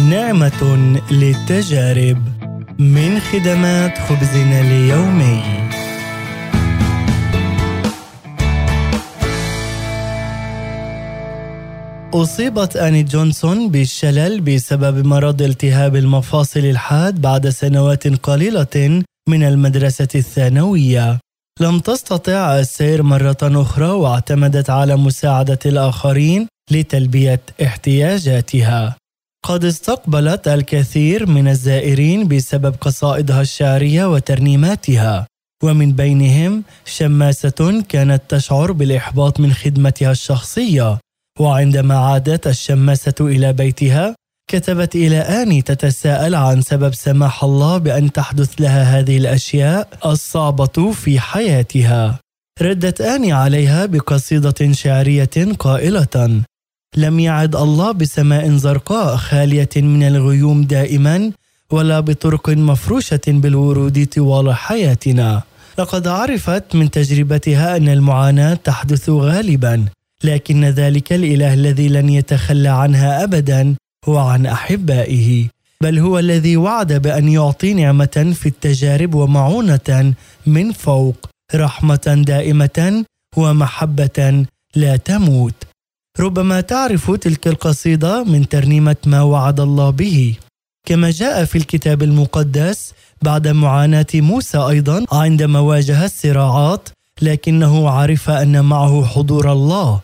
نعمة 0.00 0.64
للتجارب 1.10 2.22
من 2.78 3.20
خدمات 3.20 3.98
خبزنا 3.98 4.60
اليومي 4.60 5.42
أصيبت 12.14 12.76
آني 12.76 13.02
جونسون 13.02 13.70
بالشلل 13.70 14.40
بسبب 14.40 15.06
مرض 15.06 15.42
التهاب 15.42 15.96
المفاصل 15.96 16.60
الحاد 16.60 17.20
بعد 17.20 17.48
سنوات 17.48 18.08
قليلة 18.22 19.02
من 19.28 19.42
المدرسة 19.42 20.08
الثانوية. 20.14 21.18
لم 21.60 21.78
تستطع 21.78 22.58
السير 22.58 23.02
مرة 23.02 23.36
أخرى 23.42 23.90
واعتمدت 23.90 24.70
على 24.70 24.96
مساعدة 24.96 25.58
الآخرين 25.66 26.48
لتلبية 26.70 27.40
احتياجاتها. 27.62 28.96
قد 29.44 29.64
استقبلت 29.64 30.48
الكثير 30.48 31.26
من 31.26 31.48
الزائرين 31.48 32.28
بسبب 32.28 32.74
قصائدها 32.80 33.40
الشعرية 33.40 34.12
وترنيماتها. 34.12 35.26
ومن 35.64 35.92
بينهم 35.92 36.62
شماسة 36.84 37.82
كانت 37.88 38.22
تشعر 38.28 38.72
بالإحباط 38.72 39.40
من 39.40 39.52
خدمتها 39.52 40.10
الشخصية. 40.10 40.98
وعندما 41.40 41.96
عادت 41.98 42.46
الشماسة 42.46 43.14
إلى 43.20 43.52
بيتها 43.52 44.14
كتبت 44.50 44.94
إلى 44.94 45.18
اني 45.18 45.62
تتساءل 45.62 46.34
عن 46.34 46.62
سبب 46.62 46.94
سماح 46.94 47.44
الله 47.44 47.78
بأن 47.78 48.12
تحدث 48.12 48.60
لها 48.60 48.98
هذه 48.98 49.16
الأشياء 49.16 49.88
الصعبة 50.06 50.92
في 50.92 51.20
حياتها. 51.20 52.20
ردت 52.62 53.00
اني 53.00 53.32
عليها 53.32 53.86
بقصيدة 53.86 54.72
شعرية 54.72 55.54
قائلة 55.58 56.42
لم 56.98 57.20
يعد 57.20 57.56
الله 57.56 57.92
بسماء 57.92 58.56
زرقاء 58.56 59.16
خالية 59.16 59.74
من 59.76 60.02
الغيوم 60.02 60.62
دائما 60.62 61.32
ولا 61.70 62.00
بطرق 62.00 62.50
مفروشة 62.50 63.20
بالورود 63.28 64.06
طوال 64.06 64.54
حياتنا. 64.54 65.42
لقد 65.78 66.06
عرفت 66.06 66.74
من 66.74 66.90
تجربتها 66.90 67.76
أن 67.76 67.88
المعاناة 67.88 68.54
تحدث 68.54 69.10
غالبا 69.10 69.84
لكن 70.24 70.64
ذلك 70.64 71.12
الإله 71.12 71.54
الذي 71.54 71.88
لن 71.88 72.08
يتخلى 72.08 72.68
عنها 72.68 73.24
ابدا 73.24 73.74
هو 74.08 74.18
عن 74.18 74.46
أحبائه. 74.46 75.48
بل 75.82 75.98
هو 75.98 76.18
الذي 76.18 76.56
وعد 76.56 76.92
بأن 76.92 77.28
يعطي 77.28 77.74
نعمة 77.74 78.34
في 78.34 78.46
التجارب 78.46 79.14
ومعونة 79.14 80.14
من 80.46 80.72
فوق 80.72 81.16
رحمة 81.54 82.24
دائمة 82.26 83.04
ومحبة 83.36 84.44
لا 84.76 84.96
تموت. 84.96 85.67
ربما 86.20 86.60
تعرف 86.60 87.10
تلك 87.10 87.46
القصيدة 87.46 88.24
من 88.24 88.48
ترنيمة 88.48 88.96
ما 89.06 89.22
وعد 89.22 89.60
الله 89.60 89.90
به. 89.90 90.36
كما 90.86 91.10
جاء 91.10 91.44
في 91.44 91.58
الكتاب 91.58 92.02
المقدس 92.02 92.92
بعد 93.22 93.48
معاناة 93.48 94.06
موسى 94.14 94.58
أيضا 94.58 95.04
عندما 95.12 95.60
واجه 95.60 96.04
الصراعات 96.04 96.88
لكنه 97.22 97.90
عرف 97.90 98.30
أن 98.30 98.64
معه 98.64 99.04
حضور 99.04 99.52
الله. 99.52 100.00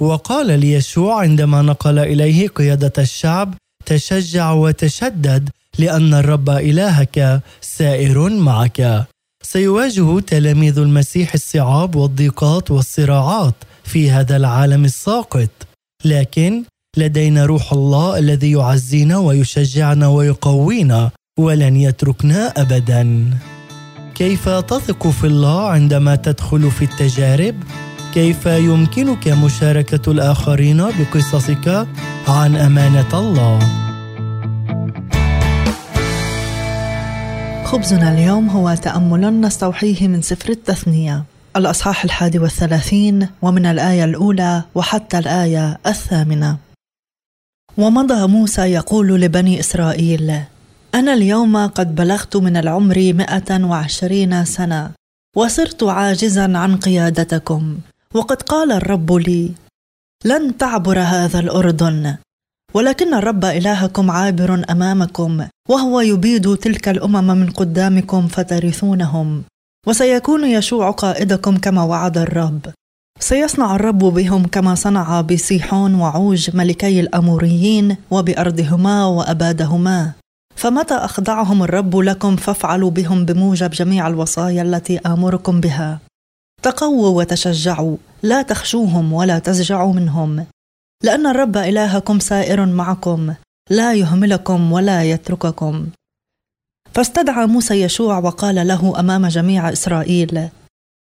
وقال 0.00 0.60
ليشوع 0.60 1.20
عندما 1.20 1.62
نقل 1.62 1.98
إليه 1.98 2.48
قيادة 2.48 2.92
الشعب 2.98 3.54
تشجع 3.86 4.52
وتشدد 4.52 5.50
لأن 5.78 6.14
الرب 6.14 6.50
إلهك 6.50 7.40
سائر 7.60 8.28
معك. 8.28 9.04
سيواجه 9.42 10.20
تلاميذ 10.20 10.78
المسيح 10.78 11.34
الصعاب 11.34 11.96
والضيقات 11.96 12.70
والصراعات. 12.70 13.54
في 13.86 14.10
هذا 14.10 14.36
العالم 14.36 14.84
الساقط. 14.84 15.50
لكن 16.04 16.64
لدينا 16.96 17.46
روح 17.46 17.72
الله 17.72 18.18
الذي 18.18 18.50
يعزينا 18.52 19.18
ويشجعنا 19.18 20.08
ويقوينا 20.08 21.10
ولن 21.38 21.76
يتركنا 21.76 22.52
ابدا. 22.56 23.30
كيف 24.14 24.48
تثق 24.48 25.08
في 25.08 25.26
الله 25.26 25.68
عندما 25.68 26.16
تدخل 26.16 26.70
في 26.70 26.84
التجارب؟ 26.84 27.54
كيف 28.14 28.46
يمكنك 28.46 29.28
مشاركة 29.28 30.10
الآخرين 30.10 30.76
بقصصك 30.76 31.86
عن 32.28 32.56
أمانة 32.56 33.18
الله؟ 33.18 33.58
خبزنا 37.64 38.14
اليوم 38.14 38.48
هو 38.48 38.74
تامل 38.74 39.40
نستوحيه 39.40 40.08
من 40.08 40.22
سفر 40.22 40.50
التثنية. 40.50 41.24
الأصحاح 41.56 42.04
الحادي 42.04 42.38
والثلاثين 42.38 43.28
ومن 43.42 43.66
الآية 43.66 44.04
الأولى 44.04 44.62
وحتى 44.74 45.18
الآية 45.18 45.78
الثامنة. 45.86 46.56
ومضى 47.78 48.26
موسى 48.26 48.60
يقول 48.60 49.20
لبني 49.20 49.60
إسرائيل 49.60 50.40
أنا 50.94 51.14
اليوم 51.14 51.66
قد 51.66 51.94
بلغت 51.94 52.36
من 52.36 52.56
العمر 52.56 53.12
مئة 53.12 53.64
وعشرين 53.64 54.44
سنة 54.44 54.90
وصرت 55.36 55.82
عاجزا 55.82 56.58
عن 56.58 56.76
قيادتكم 56.76 57.78
وقد 58.14 58.42
قال 58.42 58.72
الرب 58.72 59.12
لي 59.12 59.52
لن 60.24 60.56
تعبر 60.56 60.98
هذا 60.98 61.38
الأردن 61.40 62.16
ولكن 62.74 63.14
الرب 63.14 63.44
إلهكم 63.44 64.10
عابر 64.10 64.64
أمامكم 64.70 65.46
وهو 65.68 66.00
يبيد 66.00 66.56
تلك 66.56 66.88
الأمم 66.88 67.26
من 67.26 67.50
قدامكم 67.50 68.28
فترثونهم. 68.28 69.42
وسيكون 69.86 70.44
يشوع 70.44 70.90
قائدكم 70.90 71.56
كما 71.56 71.82
وعد 71.82 72.18
الرب. 72.18 72.60
سيصنع 73.20 73.76
الرب 73.76 73.98
بهم 73.98 74.46
كما 74.46 74.74
صنع 74.74 75.20
بسيحون 75.20 75.94
وعوج 75.94 76.56
ملكي 76.56 77.00
الأموريين 77.00 77.96
وبأرضهما 78.10 79.06
وأبادهما. 79.06 80.12
فمتى 80.56 80.94
أخضعهم 80.94 81.62
الرب 81.62 81.96
لكم 81.96 82.36
فافعلوا 82.36 82.90
بهم 82.90 83.24
بموجب 83.24 83.70
جميع 83.70 84.08
الوصايا 84.08 84.62
التي 84.62 84.98
آمركم 84.98 85.60
بها. 85.60 85.98
تقووا 86.62 87.18
وتشجعوا 87.18 87.96
لا 88.22 88.42
تخشوهم 88.42 89.12
ولا 89.12 89.38
تزجعوا 89.38 89.92
منهم. 89.92 90.46
لأن 91.02 91.26
الرب 91.26 91.56
إلهكم 91.56 92.18
سائر 92.18 92.66
معكم 92.66 93.34
لا 93.70 93.94
يهملكم 93.94 94.72
ولا 94.72 95.04
يترككم. 95.04 95.86
فاستدعى 96.96 97.46
موسى 97.46 97.82
يشوع 97.82 98.18
وقال 98.18 98.68
له 98.68 99.00
أمام 99.00 99.26
جميع 99.26 99.72
إسرائيل 99.72 100.48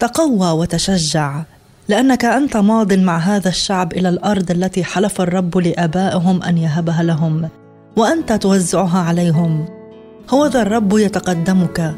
تقوى 0.00 0.50
وتشجع 0.50 1.42
لأنك 1.88 2.24
أنت 2.24 2.56
ماض 2.56 2.92
مع 2.92 3.18
هذا 3.18 3.48
الشعب 3.48 3.92
إلى 3.92 4.08
الأرض 4.08 4.50
التي 4.50 4.84
حلف 4.84 5.20
الرب 5.20 5.58
لآبائهم 5.58 6.42
أن 6.42 6.58
يهبها 6.58 7.02
لهم 7.02 7.48
وأنت 7.96 8.32
توزعها 8.32 8.98
عليهم. 8.98 9.66
هو 10.30 10.46
ذا 10.46 10.62
الرب 10.62 10.98
يتقدمك 10.98 11.94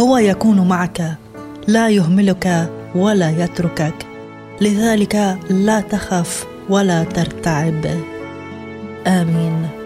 هو 0.00 0.18
يكون 0.18 0.68
معك 0.68 1.14
لا 1.68 1.88
يهملك 1.88 2.70
ولا 2.94 3.30
يتركك 3.30 4.06
لذلك 4.60 5.38
لا 5.50 5.80
تخف 5.80 6.46
ولا 6.68 7.04
ترتعب. 7.04 7.86
آمين. 9.06 9.79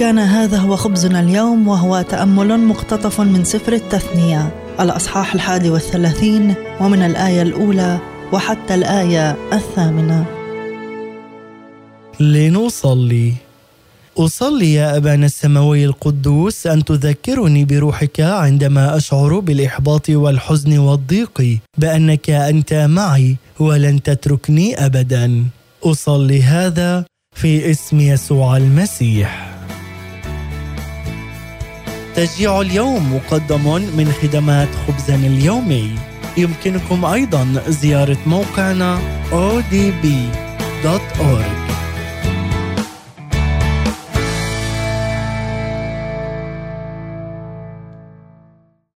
كان 0.00 0.18
هذا 0.18 0.58
هو 0.58 0.76
خبزنا 0.76 1.20
اليوم 1.20 1.68
وهو 1.68 2.02
تأمل 2.02 2.60
مقتطف 2.60 3.20
من 3.20 3.44
سفر 3.44 3.72
التثنية. 3.72 4.50
الأصحاح 4.80 5.34
الحادي 5.34 5.70
والثلاثين 5.70 6.54
ومن 6.80 7.02
الآية 7.02 7.42
الأولى 7.42 7.98
وحتى 8.32 8.74
الآية 8.74 9.36
الثامنة. 9.52 10.24
لنصلي. 12.20 13.32
أصلي 14.18 14.74
يا 14.74 14.96
أبانا 14.96 15.26
السماوي 15.26 15.84
القدوس 15.84 16.66
أن 16.66 16.84
تذكرني 16.84 17.64
بروحك 17.64 18.20
عندما 18.20 18.96
أشعر 18.96 19.40
بالإحباط 19.40 20.10
والحزن 20.10 20.78
والضيق 20.78 21.58
بأنك 21.78 22.30
أنت 22.30 22.74
معي 22.74 23.36
ولن 23.58 24.02
تتركني 24.02 24.86
أبدا. 24.86 25.44
أصلي 25.84 26.42
هذا 26.42 27.04
في 27.34 27.70
اسم 27.70 28.00
يسوع 28.00 28.56
المسيح. 28.56 29.49
تشجيع 32.16 32.60
اليوم 32.60 33.14
مقدم 33.14 33.74
من 33.74 34.12
خدمات 34.22 34.68
خبزنا 34.86 35.26
اليومي. 35.26 35.90
يمكنكم 36.36 37.04
أيضا 37.04 37.62
زيارة 37.68 38.18
موقعنا 38.26 38.98
odb.org 39.32 40.80